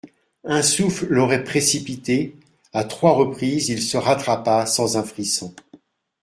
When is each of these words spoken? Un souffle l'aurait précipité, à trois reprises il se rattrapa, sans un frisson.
Un 0.45 0.63
souffle 0.63 1.05
l'aurait 1.11 1.43
précipité, 1.43 2.35
à 2.73 2.83
trois 2.85 3.11
reprises 3.13 3.69
il 3.69 3.83
se 3.83 3.97
rattrapa, 3.97 4.65
sans 4.65 4.97
un 4.97 5.03
frisson. 5.03 5.53